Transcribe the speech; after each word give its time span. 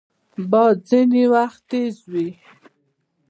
باد 0.49 0.75
ځینې 0.89 1.23
وخت 1.33 1.61
تیز 1.69 1.95
وي 2.11 2.29